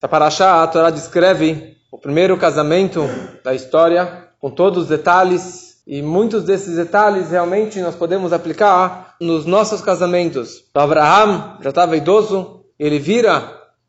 [0.00, 3.00] Essa paraxá, a Torá descreve o primeiro casamento
[3.42, 9.44] da história, com todos os detalhes, e muitos desses detalhes realmente nós podemos aplicar nos
[9.44, 10.62] nossos casamentos.
[10.72, 13.42] O Abraham já estava idoso, ele vira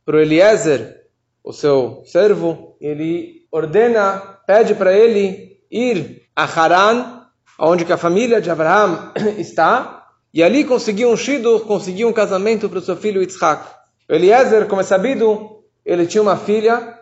[0.04, 1.00] para o Eliezer,
[1.44, 7.22] o seu servo, ele ordena, pede para ele ir a Haran,
[7.60, 12.68] onde que a família de Abraham está, e ali conseguiu um shidur, conseguiu um casamento
[12.68, 13.64] para o seu filho Yitzhak.
[14.10, 15.59] Eliezer, como é sabido,
[15.90, 17.00] ele tinha uma filha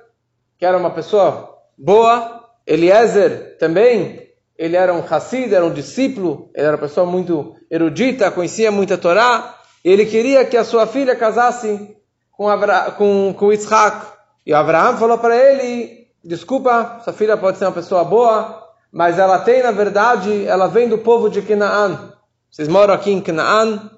[0.58, 2.42] que era uma pessoa boa.
[2.66, 8.32] Eliezer também, ele era um Hassid, era um discípulo, ele era uma pessoa muito erudita,
[8.32, 9.58] conhecia muita Torá.
[9.84, 11.98] Ele queria que a sua filha casasse
[12.32, 14.08] com, Abra com, com Yitzhak.
[14.46, 19.40] E Abraão falou para ele, desculpa, sua filha pode ser uma pessoa boa, mas ela
[19.40, 22.14] tem, na verdade, ela vem do povo de Canaan.
[22.50, 23.92] Vocês moram aqui em Canaan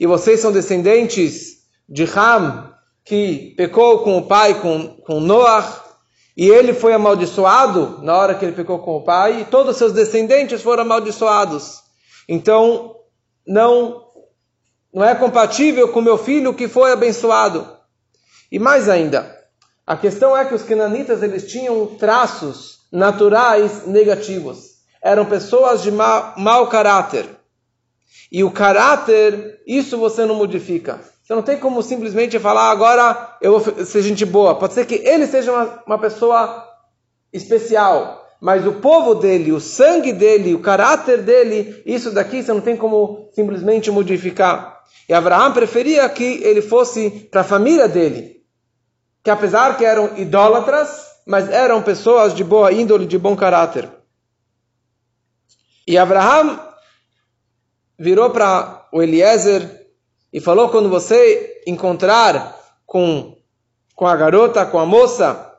[0.00, 2.71] e vocês são descendentes de Ham,
[3.04, 5.82] que pecou com o pai, com, com Noah,
[6.36, 9.76] e ele foi amaldiçoado na hora que ele pecou com o pai, e todos os
[9.76, 11.82] seus descendentes foram amaldiçoados.
[12.28, 12.96] Então,
[13.46, 14.02] não,
[14.92, 17.66] não é compatível com meu filho que foi abençoado.
[18.50, 19.36] E mais ainda,
[19.86, 24.72] a questão é que os cananitas eles tinham traços naturais negativos.
[25.02, 27.26] Eram pessoas de mau, mau caráter.
[28.30, 31.00] E o caráter, isso você não modifica.
[31.22, 34.56] Você não tem como simplesmente falar agora eu vou ser gente boa.
[34.56, 36.68] Pode ser que ele seja uma, uma pessoa
[37.32, 42.60] especial, mas o povo dele, o sangue dele, o caráter dele, isso daqui você não
[42.60, 44.82] tem como simplesmente modificar.
[45.08, 48.42] E Abraão preferia que ele fosse para a família dele,
[49.22, 53.88] que apesar que eram idólatras, mas eram pessoas de boa índole, de bom caráter.
[55.86, 56.60] E Abraão
[57.96, 59.81] virou para o Eliezer
[60.32, 63.36] e falou quando você encontrar com,
[63.94, 65.52] com a garota, com a moça,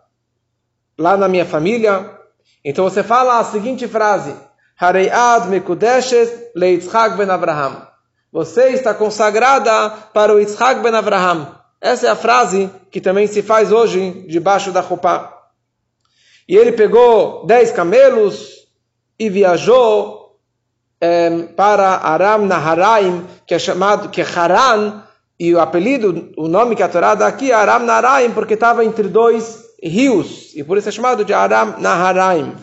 [0.97, 2.17] lá na minha família,
[2.63, 4.33] então você fala a seguinte frase:
[4.79, 7.87] Hareiad mekudeshes leitzhak ben Abraham.
[8.31, 11.55] Você está consagrada para o Yitzhak ben Abraham.
[11.79, 15.31] Essa é a frase que também se faz hoje debaixo da roupa.
[16.47, 18.67] E ele pegou dez camelos
[19.19, 20.22] e viajou
[21.55, 25.03] para Aram Naharaim, que é chamado que é Haran,
[25.39, 28.85] e o apelido, o nome que a Torá dá aqui é Aram Naharaim, porque estava
[28.85, 32.55] entre dois rios, e por isso é chamado de Aram Naharaim.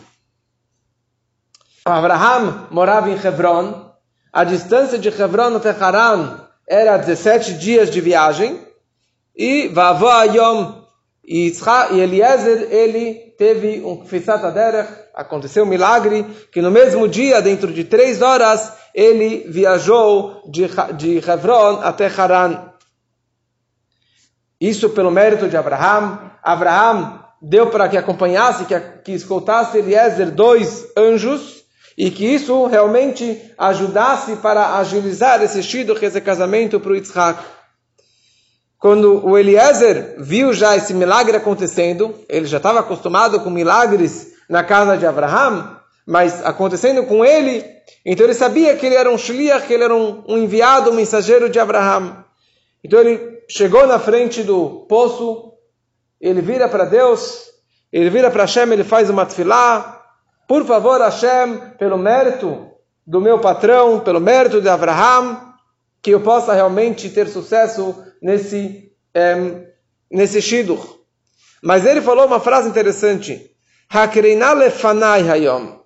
[1.85, 3.91] Abraham morava em Hebron,
[4.31, 8.59] a distância de Hebron até Haran era 17 dias de viagem,
[9.35, 10.80] e Vavó Ayom
[11.33, 17.71] e Eliezer, ele teve um Kfisat Aderech, aconteceu um milagre que no mesmo dia, dentro
[17.71, 22.73] de três horas, ele viajou de, de Hebron até Haran.
[24.59, 26.19] Isso pelo mérito de Abraham.
[26.43, 31.63] Abraham deu para que acompanhasse, que, que escoltasse Eliezer dois anjos
[31.97, 37.41] e que isso realmente ajudasse para agilizar esse shido, esse casamento para o Yitzhak.
[38.81, 44.63] Quando o Eliezer viu já esse milagre acontecendo, ele já estava acostumado com milagres na
[44.63, 47.63] casa de Abraham, mas acontecendo com ele,
[48.03, 50.95] então ele sabia que ele era um shliach, que ele era um, um enviado, um
[50.95, 52.25] mensageiro de Abraham.
[52.83, 55.53] Então ele chegou na frente do poço,
[56.19, 57.51] ele vira para Deus,
[57.93, 60.01] ele vira para Hashem, ele faz uma tefilá,
[60.47, 62.67] por favor Hashem, pelo mérito
[63.05, 65.50] do meu patrão, pelo mérito de Abraham,
[66.01, 69.65] que eu possa realmente ter sucesso nesse, um,
[70.11, 71.01] nesse shidur.
[71.61, 73.51] Mas ele falou uma frase interessante.
[75.29, 75.79] Hayom.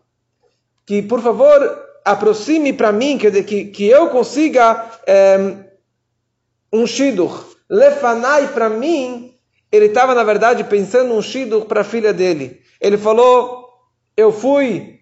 [0.85, 1.59] Que, por favor,
[2.05, 4.89] aproxime para mim, quer dizer, que, que eu consiga
[6.71, 7.55] um shidur.
[7.69, 9.33] Lefanai para mim,
[9.71, 12.61] ele estava, na verdade, pensando um shidur para a filha dele.
[12.79, 13.67] Ele falou,
[14.15, 14.94] eu fui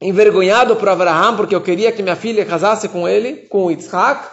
[0.00, 4.28] envergonhado por Abraham, porque eu queria que minha filha casasse com ele, com o Yitzhak,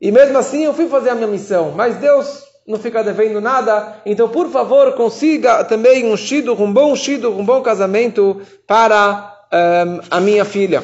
[0.00, 1.72] e mesmo assim eu fui fazer a minha missão.
[1.72, 4.00] Mas Deus não fica devendo nada.
[4.06, 10.00] Então, por favor, consiga também um shido, um bom shido, um bom casamento para um,
[10.10, 10.82] a minha filha.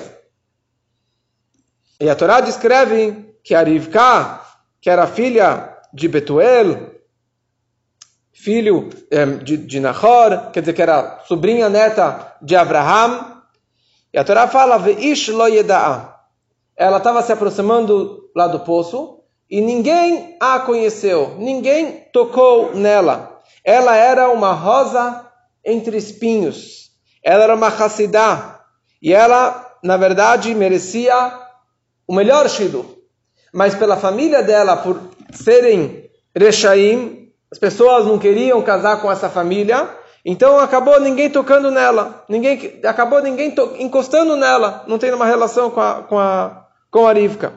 [2.01, 4.41] E a Torá descreve que a Rivka,
[4.81, 6.91] que era filha de Betuel,
[8.33, 13.40] filho um, de, de Nahor, quer dizer que era sobrinha neta de Abraham,
[14.13, 20.37] e a Torá fala, Veish lo Ela estava se aproximando lá do poço, e ninguém
[20.41, 23.41] a conheceu, ninguém tocou nela.
[23.65, 25.27] Ela era uma rosa
[25.65, 26.91] entre espinhos.
[27.23, 28.61] Ela era uma Hassidá.
[29.03, 31.33] E ela, na verdade, merecia
[32.07, 32.85] o melhor shidur.
[33.53, 35.01] Mas pela família dela, por
[35.33, 39.89] serem Rechaim, as pessoas não queriam casar com essa família,
[40.25, 45.81] então acabou ninguém tocando nela, ninguém acabou ninguém encostando nela, não tem uma relação com
[45.81, 47.53] a, com a, com a Rivka.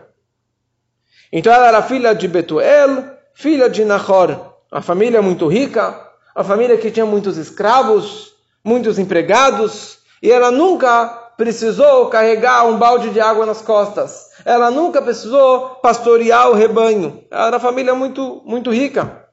[1.32, 6.00] Então ela era filha de Betuel, filha de Nahor, uma família muito rica,
[6.36, 8.34] uma família que tinha muitos escravos,
[8.64, 11.08] muitos empregados, e ela nunca
[11.38, 14.28] precisou carregar um balde de água nas costas.
[14.46, 17.24] Ela nunca precisou pastorear o rebanho.
[17.30, 19.28] Ela era uma família muito, muito rica.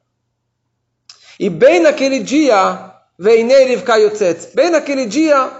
[1.39, 2.90] E bem naquele dia,
[3.21, 5.51] Veineriv Kayotzetz, bem naquele dia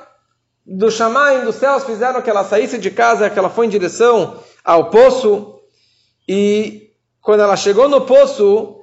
[0.65, 4.39] do Shamayim dos céus, fizeram que ela saísse de casa, que ela foi em direção
[4.65, 5.59] ao poço.
[6.27, 6.89] E
[7.21, 8.77] quando ela chegou no poço,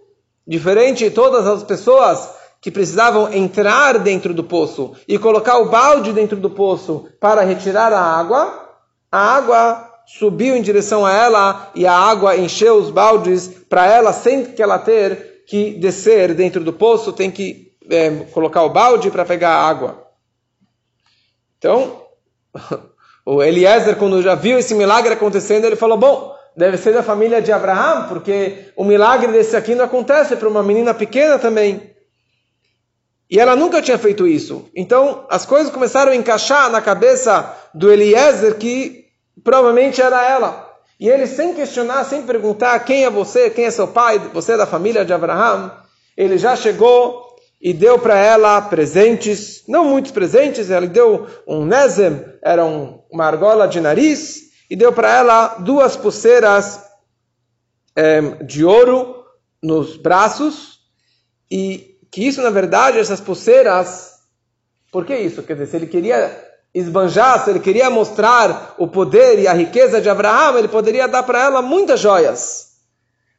[0.47, 2.31] diferente de todas as pessoas
[2.61, 7.93] que precisavam entrar dentro do poço e colocar o balde dentro do poço para retirar
[7.93, 8.77] a água,
[9.11, 14.13] a água subiu em direção a ela e a água encheu os baldes para ela
[14.13, 19.11] sem que ela ter que descer dentro do poço, tem que é, colocar o balde
[19.11, 20.07] para pegar a água.
[21.59, 22.03] Então,
[23.25, 27.43] o Eliezer, quando já viu esse milagre acontecendo, ele falou: Bom, deve ser da família
[27.43, 31.95] de Abraão, porque o milagre desse aqui não acontece para uma menina pequena também.
[33.31, 34.71] E ela nunca tinha feito isso.
[34.75, 39.05] Então, as coisas começaram a encaixar na cabeça do Eliezer que
[39.45, 40.67] provavelmente era ela.
[40.99, 44.57] E ele, sem questionar, sem perguntar quem é você, quem é seu pai, você é
[44.57, 45.71] da família de Abraão,
[46.17, 47.28] ele já chegou
[47.61, 53.25] e deu para ela presentes, não muitos presentes, ele deu um nezem, era um, uma
[53.25, 56.81] argola de nariz, e deu para ela duas pulseiras
[57.97, 59.25] é, de ouro
[59.63, 60.79] nos braços,
[61.51, 64.13] e que isso, na verdade, essas pulseiras,
[64.93, 65.43] por que isso?
[65.43, 70.01] Quer dizer, se ele queria esbanjar, se ele queria mostrar o poder e a riqueza
[70.01, 72.69] de Abraão, ele poderia dar para ela muitas joias.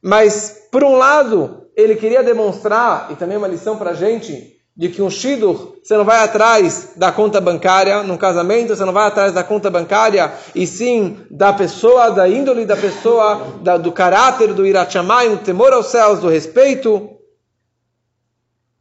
[0.01, 4.88] Mas, por um lado, ele queria demonstrar, e também uma lição para a gente, de
[4.88, 9.07] que um shidur, você não vai atrás da conta bancária, num casamento, você não vai
[9.07, 14.54] atrás da conta bancária, e sim da pessoa, da índole da pessoa, da, do caráter,
[14.54, 17.10] do irachamai, do temor aos céus, do respeito.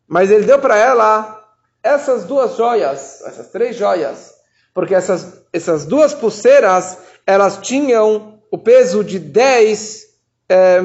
[0.07, 1.45] Mas ele deu para ela
[1.83, 4.33] essas duas joias, essas três joias,
[4.73, 10.05] porque essas, essas duas pulseiras, elas tinham o peso de 10,
[10.49, 10.81] é,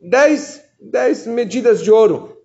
[0.00, 2.36] 10, 10 medidas de ouro.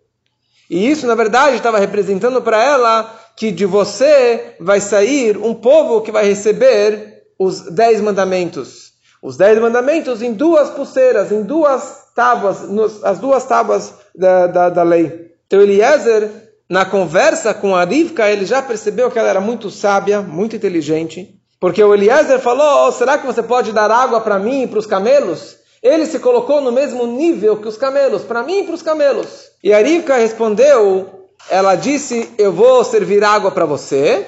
[0.70, 6.02] E isso, na verdade, estava representando para ela que de você vai sair um povo
[6.02, 8.92] que vai receber os dez mandamentos.
[9.22, 14.70] Os dez mandamentos em duas pulseiras, em duas tábuas, nos, as duas tábuas da, da,
[14.70, 15.32] da lei.
[15.48, 16.30] Então Eliezer,
[16.70, 21.36] na conversa com a Rivka, ele já percebeu que ela era muito sábia, muito inteligente.
[21.60, 24.80] Porque o Eliezer falou, oh, será que você pode dar água para mim e para
[24.80, 25.58] os camelos?
[25.82, 29.50] Ele se colocou no mesmo nível que os camelos, para mim e para os camelos.
[29.64, 34.26] E a Rivka respondeu, ela disse, eu vou servir água para você,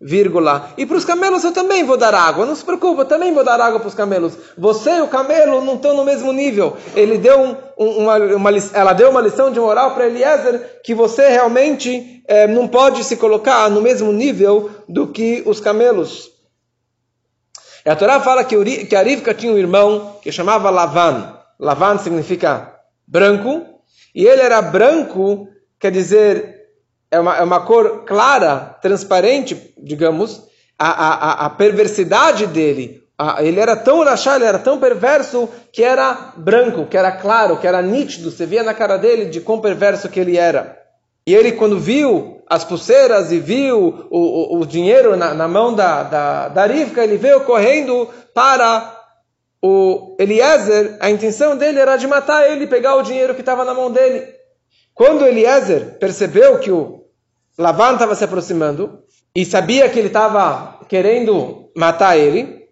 [0.00, 3.34] vírgula, e para os camelos eu também vou dar água, não se preocupe, eu também
[3.34, 4.32] vou dar água para os camelos.
[4.56, 6.76] Você e o camelo não estão no mesmo nível.
[6.94, 11.28] Ele deu um, uma, uma, ela deu uma lição de moral para Eliezer que você
[11.28, 16.30] realmente é, não pode se colocar no mesmo nível do que os camelos.
[17.84, 21.36] E a Torá fala que, que a Rivka tinha um irmão que chamava Lavan.
[21.58, 22.74] Lavan significa
[23.06, 23.66] branco,
[24.14, 25.48] e ele era branco,
[25.78, 26.60] quer dizer,
[27.10, 30.44] é uma, é uma cor clara, transparente, digamos,
[30.78, 33.02] a, a, a perversidade dele.
[33.18, 37.58] A, ele era tão rachá, ele era tão perverso que era branco, que era claro,
[37.58, 38.30] que era nítido.
[38.30, 40.79] Você via na cara dele de quão perverso que ele era.
[41.30, 45.72] E ele, quando viu as pulseiras e viu o, o, o dinheiro na, na, mão
[45.72, 49.00] da, da, da Rivka, ele veio correndo para
[49.62, 53.72] o Eliezer, a intenção dele era de matar ele pegar o dinheiro que estava na
[53.72, 54.26] mão dele.
[54.92, 57.04] Quando Eliezer percebeu que o
[57.56, 62.66] Lavan estava se aproximando e sabia que ele estava querendo matar ele,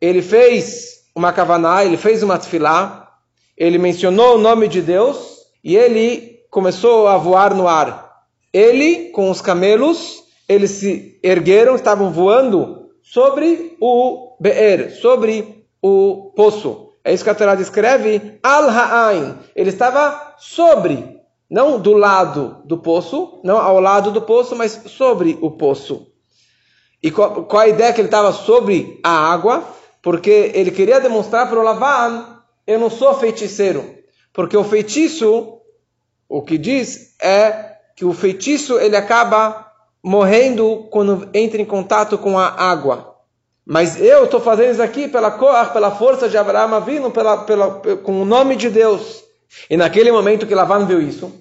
[0.00, 3.12] ele fez uma kavaná, ele fez uma tefilá,
[3.56, 8.22] ele mencionou o nome de Deus e ele começou a voar no ar.
[8.50, 16.92] Ele, com os camelos, eles se ergueram, estavam voando sobre o Be'er, sobre o poço.
[17.04, 19.34] É isso que a Torá descreve, al-ha'ain.
[19.54, 21.20] Ele estava sobre,
[21.50, 26.06] não do lado do poço, não ao lado do poço, mas sobre o poço.
[27.02, 29.62] E qual, qual a ideia que ele estava sobre a água?
[30.00, 33.94] Porque ele queria demonstrar para o Lavan, eu não sou feiticeiro.
[34.32, 35.55] Porque o feitiço,
[36.28, 39.66] o que diz é que o feitiço ele acaba
[40.02, 43.14] morrendo quando entra em contato com a água.
[43.64, 47.80] Mas eu estou fazendo isso aqui pela cor, pela força de Abraão vindo pela, pela,
[47.96, 49.24] com o nome de Deus.
[49.68, 51.32] E naquele momento que Lavan viu isso,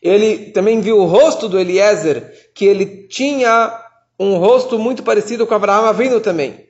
[0.00, 3.76] Ele também viu o rosto do Eliezer, que ele tinha
[4.18, 6.68] um rosto muito parecido com Abraão vindo também.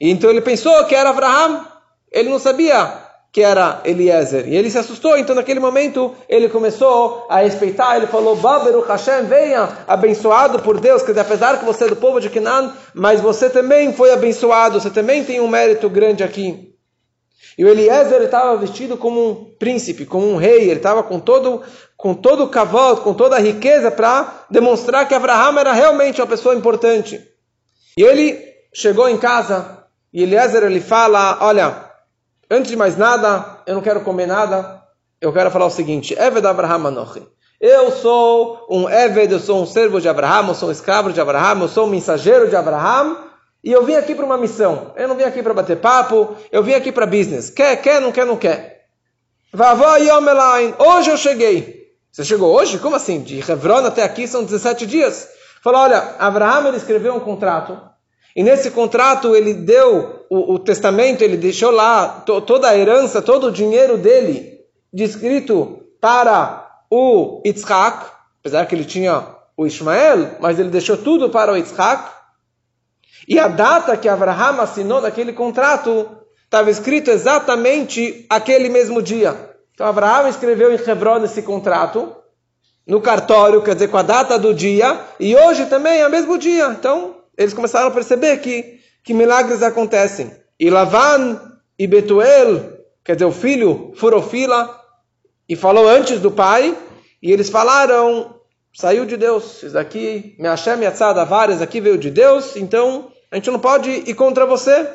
[0.00, 1.66] E então ele pensou que era Abraão.
[2.10, 3.01] Ele não sabia
[3.32, 4.46] que era Eliezer.
[4.46, 9.24] E ele se assustou, então naquele momento ele começou a respeitar, ele falou, Baberu Hashem,
[9.24, 13.48] venha, abençoado por Deus, que apesar que você é do povo de Canaan, mas você
[13.48, 16.74] também foi abençoado, você também tem um mérito grande aqui.
[17.56, 21.62] E o Eliezer estava vestido como um príncipe, como um rei, ele estava com todo
[21.96, 26.26] com todo o cavalo, com toda a riqueza para demonstrar que Abraão era realmente uma
[26.26, 27.20] pessoa importante.
[27.96, 28.42] E ele
[28.74, 31.91] chegou em casa e Eliezer ele fala, olha,
[32.52, 34.82] Antes de mais nada, eu não quero comer nada.
[35.18, 37.26] Eu quero falar o seguinte: Eved Abraham Anochi.
[37.58, 41.18] Eu sou um Eved, eu sou um servo de Abraham, eu sou um escravo de
[41.18, 43.16] Abraham, eu sou um mensageiro de Abraham.
[43.64, 44.92] E eu vim aqui para uma missão.
[44.96, 47.48] Eu não vim aqui para bater papo, eu vim aqui para business.
[47.48, 48.82] Quer, quer, não quer, não quer.
[49.50, 51.86] Vavó Yomelain, hoje eu cheguei.
[52.10, 52.78] Você chegou hoje?
[52.78, 53.22] Como assim?
[53.22, 55.26] De Hebron até aqui são 17 dias.
[55.64, 57.80] Falou, olha, Abraham ele escreveu um contrato
[58.34, 63.20] e nesse contrato ele deu o, o testamento, ele deixou lá to, toda a herança,
[63.20, 64.60] todo o dinheiro dele
[64.92, 68.06] descrito para o Yitzhak,
[68.40, 72.10] apesar que ele tinha o Ismael, mas ele deixou tudo para o Yitzhak.
[73.28, 76.08] E a data que Abraham assinou naquele contrato
[76.44, 79.50] estava escrito exatamente aquele mesmo dia.
[79.74, 82.14] Então Abraham escreveu em Hebron esse contrato
[82.86, 86.36] no cartório, quer dizer, com a data do dia, e hoje também é o mesmo
[86.36, 86.66] dia.
[86.66, 90.30] Então, eles começaram a perceber que, que milagres acontecem.
[90.58, 91.40] E Lavan
[91.78, 94.80] e Betuel, quer dizer, o filho, furou fila
[95.48, 96.76] e falou antes do pai,
[97.22, 98.36] e eles falaram,
[98.74, 103.36] saiu de Deus, isso daqui, me achei ameaçada várias, aqui veio de Deus, então a
[103.36, 104.88] gente não pode ir contra você.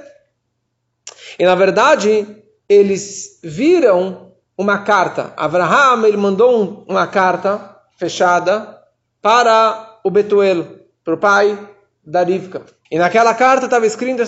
[1.39, 2.25] E na verdade,
[2.69, 5.33] eles viram uma carta.
[5.37, 8.77] Abraham, ele mandou um, uma carta fechada
[9.21, 10.65] para o Betuel,
[11.03, 11.57] para o pai
[12.07, 12.65] da Rivka.
[12.89, 14.23] E naquela carta estava escrita,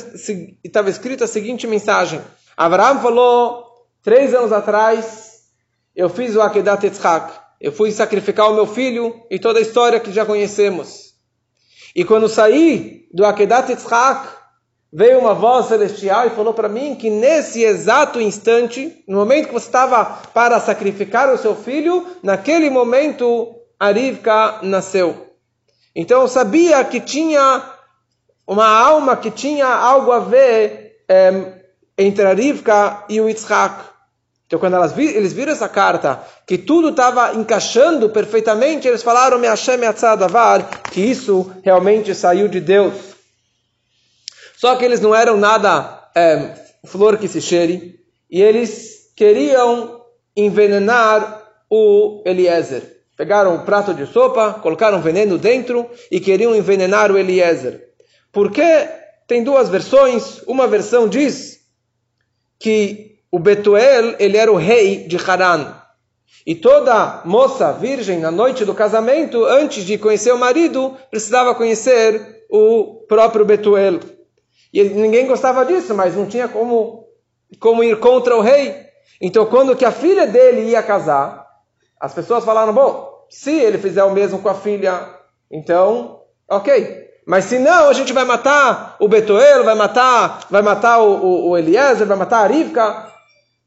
[0.90, 2.22] escrita a seguinte mensagem.
[2.58, 3.66] Abraão falou,
[4.04, 5.44] três anos atrás,
[5.96, 7.32] eu fiz o Akedat Yitzhak.
[7.62, 11.14] Eu fui sacrificar o meu filho e toda a história que já conhecemos.
[11.96, 14.28] E quando saí do Akedat Yitzhak,
[14.92, 19.54] veio uma voz celestial e falou para mim que nesse exato instante, no momento que
[19.54, 25.29] você estava para sacrificar o seu filho, naquele momento a Rivka nasceu.
[26.02, 27.62] Então sabia que tinha
[28.48, 31.62] uma alma que tinha algo a ver é,
[31.98, 33.84] entre a Rivka e o Yitzhak.
[34.48, 39.38] Então quando elas vi, eles viram essa carta, que tudo estava encaixando perfeitamente, eles falaram,
[39.38, 42.94] me Hashem Atzadavar, que isso realmente saiu de Deus.
[44.56, 48.00] Só que eles não eram nada é, flor que se cheire,
[48.32, 50.02] e eles queriam
[50.34, 52.99] envenenar o Eliezer.
[53.20, 57.90] Pegaram um prato de sopa, colocaram veneno dentro e queriam envenenar o Eliezer.
[58.32, 58.88] Porque
[59.28, 60.42] tem duas versões.
[60.48, 61.60] Uma versão diz
[62.58, 65.76] que o Betuel ele era o rei de Haran.
[66.48, 72.46] E toda moça virgem na noite do casamento, antes de conhecer o marido, precisava conhecer
[72.50, 74.00] o próprio Betuel.
[74.72, 77.06] E ninguém gostava disso, mas não tinha como,
[77.60, 78.78] como ir contra o rei.
[79.20, 81.46] Então, quando que a filha dele ia casar,
[82.00, 85.08] as pessoas falaram, bom, se ele fizer o mesmo com a filha,
[85.52, 87.08] então, ok.
[87.26, 91.50] Mas se não, a gente vai matar o Betuel, vai matar, vai matar o, o,
[91.50, 93.08] o Eliezer, vai matar a Rivka.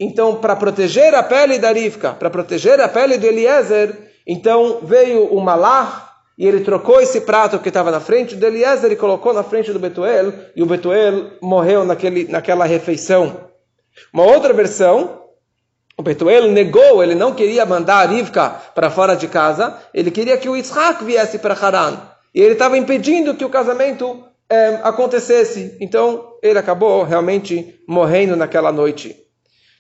[0.01, 5.27] Então, para proteger a pele da Rivka, para proteger a pele do Eliezer, então veio
[5.27, 9.33] o Malach e ele trocou esse prato que estava na frente do Eliezer e colocou
[9.33, 13.49] na frente do Betuel, e o Betuel morreu naquele, naquela refeição.
[14.13, 15.22] Uma outra versão
[16.03, 20.49] Betuel negou, ele não queria mandar a Rivka para fora de casa, ele queria que
[20.49, 21.99] o Yitzhak viesse para Haran.
[22.35, 25.77] E ele estava impedindo que o casamento é, acontecesse.
[25.81, 29.17] Então, ele acabou realmente morrendo naquela noite.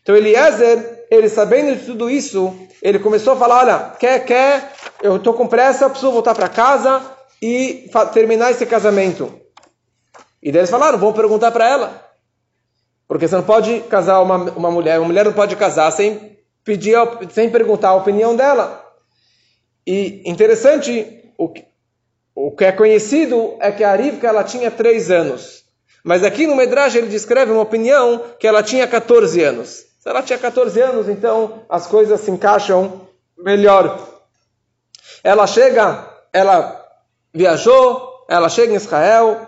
[0.02, 5.16] Então, Eliezer, ele sabendo de tudo isso, ele começou a falar, olha, quer, quer, eu
[5.16, 7.02] estou com pressa, preciso voltar para casa
[7.40, 9.32] e terminar esse casamento.
[10.42, 12.11] E eles falaram, vamos perguntar para ela.
[13.06, 16.96] Porque você não pode casar uma, uma mulher, uma mulher não pode casar sem pedir,
[17.30, 18.82] sem perguntar a opinião dela.
[19.86, 21.52] E interessante, o,
[22.34, 25.64] o que é conhecido é que a Rivka ela tinha três anos.
[26.04, 29.84] Mas aqui no Medrash ele descreve uma opinião que ela tinha 14 anos.
[30.00, 33.06] Se ela tinha 14 anos, então as coisas se encaixam
[33.38, 34.08] melhor.
[35.22, 36.84] Ela chega, ela
[37.32, 39.46] viajou, ela chega em Israel,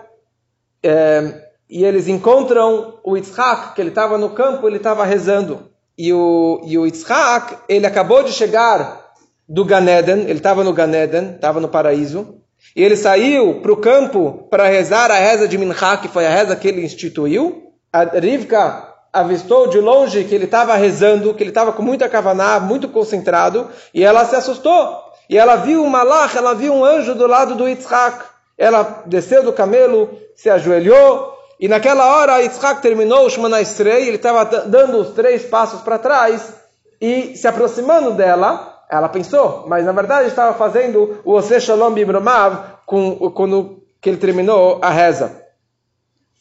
[0.80, 5.71] é, e eles encontram o Yitzhak, que ele estava no campo, ele estava rezando.
[5.97, 9.12] E o, e o Yitzhak, ele acabou de chegar
[9.49, 12.40] do Ganeden, ele estava no Ganeden, estava no paraíso,
[12.75, 16.30] e ele saiu para o campo para rezar a reza de Mincha, que foi a
[16.30, 17.73] reza que ele instituiu.
[17.92, 22.59] A Rivka avistou de longe que ele estava rezando, que ele estava com muita kavaná,
[22.59, 24.99] muito concentrado, e ela se assustou.
[25.28, 28.25] E ela viu um malach, ela viu um anjo do lado do Yitzhak.
[28.59, 31.33] Ela desceu do camelo, se ajoelhou,
[31.64, 35.99] e naquela hora Yitzhak terminou o Shemana Esrei, ele estava dando os três passos para
[35.99, 36.52] trás,
[37.00, 42.83] e se aproximando dela, ela pensou, mas na verdade estava fazendo o Ose Shalom Bibromav
[42.85, 45.40] quando que ele terminou a reza.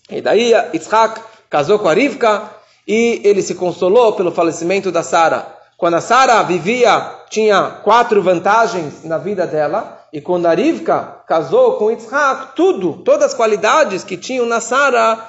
[0.09, 2.49] E daí Yitzhak casou com a Rivka
[2.85, 5.47] e ele se consolou pelo falecimento da Sara.
[5.77, 6.99] Quando a Sara vivia,
[7.29, 13.31] tinha quatro vantagens na vida dela, e quando a Rivka casou com Yitzhak, tudo, todas
[13.31, 15.27] as qualidades que tinham na Sara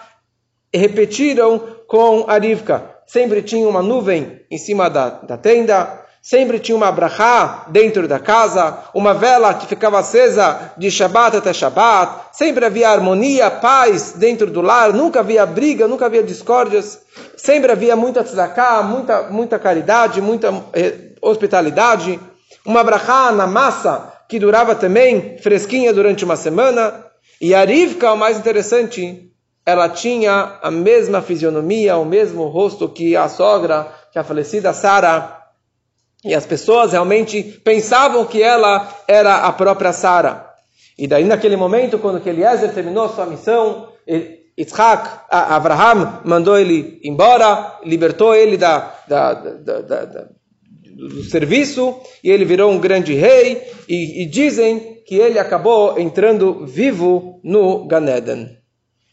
[0.72, 2.90] repetiram com a Rivka.
[3.06, 8.18] Sempre tinha uma nuvem em cima da, da tenda, Sempre tinha uma brachá dentro da
[8.18, 12.28] casa, uma vela que ficava acesa de Shabbat até Shabbat.
[12.32, 16.98] Sempre havia harmonia, paz dentro do lar, nunca havia briga, nunca havia discórdias.
[17.36, 22.18] Sempre havia muita tzedakah, muita, muita caridade, muita eh, hospitalidade.
[22.64, 27.04] Uma brachá na massa que durava também fresquinha durante uma semana.
[27.40, 29.30] E a Rivka, o mais interessante,
[29.64, 35.38] ela tinha a mesma fisionomia, o mesmo rosto que a sogra, que a falecida Sara
[36.24, 40.50] e as pessoas realmente pensavam que ela era a própria Sara.
[40.98, 43.86] E daí, naquele momento, quando Eliezer terminou sua missão,
[44.58, 50.28] Yitzhak, Abraham mandou ele embora, libertou ele da, da, da, da,
[50.94, 56.66] do serviço, e ele virou um grande rei, e, e dizem que ele acabou entrando
[56.66, 58.63] vivo no Ganeden.